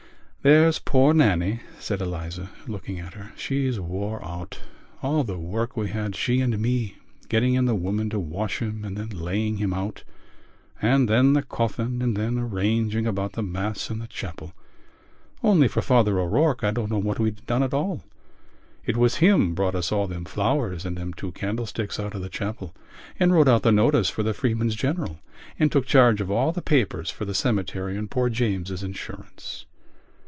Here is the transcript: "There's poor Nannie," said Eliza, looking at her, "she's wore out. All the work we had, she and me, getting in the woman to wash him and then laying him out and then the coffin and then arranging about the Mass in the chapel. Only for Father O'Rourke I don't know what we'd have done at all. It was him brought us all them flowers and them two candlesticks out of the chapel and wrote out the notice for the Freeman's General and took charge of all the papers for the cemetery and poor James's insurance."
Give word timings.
"There's 0.43 0.79
poor 0.79 1.13
Nannie," 1.13 1.59
said 1.79 2.01
Eliza, 2.01 2.49
looking 2.65 2.97
at 2.99 3.13
her, 3.13 3.31
"she's 3.35 3.79
wore 3.79 4.25
out. 4.25 4.59
All 5.03 5.23
the 5.23 5.37
work 5.37 5.77
we 5.77 5.89
had, 5.89 6.15
she 6.15 6.41
and 6.41 6.57
me, 6.57 6.95
getting 7.29 7.53
in 7.53 7.65
the 7.65 7.75
woman 7.75 8.09
to 8.09 8.19
wash 8.19 8.57
him 8.57 8.83
and 8.83 8.97
then 8.97 9.09
laying 9.09 9.57
him 9.57 9.71
out 9.71 10.03
and 10.81 11.07
then 11.07 11.33
the 11.33 11.43
coffin 11.43 12.01
and 12.01 12.17
then 12.17 12.39
arranging 12.39 13.05
about 13.05 13.33
the 13.33 13.43
Mass 13.43 13.91
in 13.91 13.99
the 13.99 14.07
chapel. 14.07 14.55
Only 15.43 15.67
for 15.67 15.83
Father 15.83 16.17
O'Rourke 16.19 16.63
I 16.63 16.71
don't 16.71 16.89
know 16.89 16.97
what 16.97 17.19
we'd 17.19 17.35
have 17.35 17.45
done 17.45 17.61
at 17.61 17.75
all. 17.75 18.03
It 18.83 18.97
was 18.97 19.17
him 19.17 19.53
brought 19.53 19.75
us 19.75 19.91
all 19.91 20.07
them 20.07 20.25
flowers 20.25 20.87
and 20.87 20.97
them 20.97 21.13
two 21.13 21.31
candlesticks 21.33 21.99
out 21.99 22.15
of 22.15 22.21
the 22.23 22.29
chapel 22.29 22.73
and 23.19 23.31
wrote 23.31 23.47
out 23.47 23.61
the 23.61 23.71
notice 23.71 24.09
for 24.09 24.23
the 24.23 24.33
Freeman's 24.33 24.73
General 24.75 25.19
and 25.59 25.71
took 25.71 25.85
charge 25.85 26.19
of 26.19 26.31
all 26.31 26.51
the 26.51 26.63
papers 26.63 27.11
for 27.11 27.25
the 27.25 27.35
cemetery 27.35 27.95
and 27.95 28.09
poor 28.09 28.27
James's 28.27 28.81
insurance." 28.81 29.67